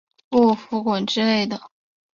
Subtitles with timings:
[0.29, 1.69] 不服滚之类的